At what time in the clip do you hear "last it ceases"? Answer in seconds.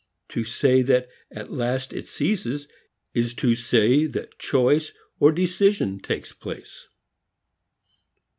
1.51-2.67